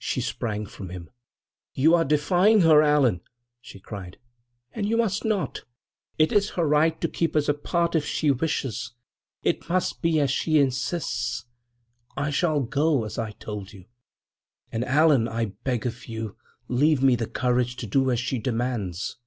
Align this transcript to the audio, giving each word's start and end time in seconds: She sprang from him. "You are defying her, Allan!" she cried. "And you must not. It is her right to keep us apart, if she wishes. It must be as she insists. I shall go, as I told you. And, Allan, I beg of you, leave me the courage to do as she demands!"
She 0.00 0.20
sprang 0.20 0.66
from 0.66 0.88
him. 0.88 1.10
"You 1.74 1.94
are 1.94 2.04
defying 2.04 2.62
her, 2.62 2.82
Allan!" 2.82 3.20
she 3.60 3.78
cried. 3.78 4.18
"And 4.72 4.84
you 4.88 4.96
must 4.96 5.24
not. 5.24 5.60
It 6.18 6.32
is 6.32 6.50
her 6.58 6.66
right 6.66 7.00
to 7.00 7.06
keep 7.06 7.36
us 7.36 7.48
apart, 7.48 7.94
if 7.94 8.04
she 8.04 8.32
wishes. 8.32 8.94
It 9.44 9.68
must 9.68 10.02
be 10.02 10.18
as 10.18 10.32
she 10.32 10.58
insists. 10.58 11.44
I 12.16 12.30
shall 12.30 12.58
go, 12.58 13.04
as 13.04 13.16
I 13.16 13.30
told 13.30 13.72
you. 13.72 13.84
And, 14.72 14.84
Allan, 14.84 15.28
I 15.28 15.52
beg 15.62 15.86
of 15.86 16.06
you, 16.06 16.36
leave 16.66 17.00
me 17.00 17.14
the 17.14 17.28
courage 17.28 17.76
to 17.76 17.86
do 17.86 18.10
as 18.10 18.18
she 18.18 18.40
demands!" 18.40 19.18